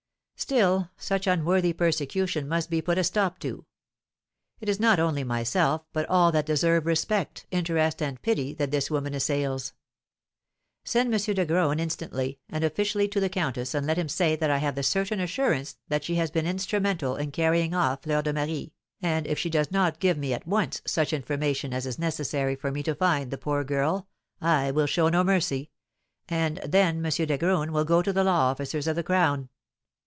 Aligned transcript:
Still, 0.35 0.89
such 0.97 1.27
unworthy 1.27 1.71
persecution 1.71 2.47
must 2.47 2.71
be 2.71 2.81
put 2.81 2.97
a 2.97 3.03
stop 3.03 3.37
to. 3.41 3.67
It 4.59 4.67
is 4.67 4.79
not 4.79 4.99
only 4.99 5.23
myself, 5.23 5.83
but 5.93 6.09
all 6.09 6.31
that 6.31 6.47
deserve 6.47 6.87
respect, 6.87 7.45
interest, 7.51 8.01
and 8.01 8.19
pity, 8.23 8.55
that 8.55 8.71
this 8.71 8.89
woman 8.89 9.13
assails. 9.13 9.73
Send 10.83 11.13
M. 11.13 11.19
de 11.19 11.45
Graün 11.45 11.79
instantly 11.79 12.39
and 12.49 12.63
officially 12.63 13.07
to 13.09 13.19
the 13.19 13.29
countess 13.29 13.75
and 13.75 13.85
let 13.85 13.99
him 13.99 14.09
say 14.09 14.35
that 14.35 14.49
I 14.49 14.57
have 14.57 14.73
the 14.73 14.81
certain 14.81 15.19
assurance 15.19 15.77
that 15.89 16.03
she 16.03 16.15
has 16.15 16.31
been 16.31 16.47
instrumental 16.47 17.17
in 17.17 17.29
carrying 17.31 17.75
off 17.75 18.01
Fleur 18.01 18.23
de 18.23 18.33
Marie, 18.33 18.73
and 18.99 19.27
if 19.27 19.37
she 19.37 19.49
does 19.51 19.69
not 19.71 19.99
give 19.99 20.17
me 20.17 20.33
at 20.33 20.47
once 20.47 20.81
such 20.87 21.13
information 21.13 21.71
as 21.71 21.85
is 21.85 21.99
necessary 21.99 22.55
for 22.55 22.71
me 22.71 22.81
to 22.81 22.95
find 22.95 23.29
the 23.29 23.37
poor 23.37 23.63
girl, 23.63 24.07
I 24.41 24.71
will 24.71 24.87
show 24.87 25.07
no 25.07 25.23
mercy; 25.23 25.69
and 26.27 26.57
then 26.65 26.97
M. 26.97 27.03
de 27.03 27.37
Graün 27.37 27.69
will 27.69 27.85
go 27.85 28.01
to 28.01 28.11
the 28.11 28.23
law 28.23 28.49
officers 28.49 28.87
of 28.87 28.95
the 28.95 29.03
crown." 29.03 29.49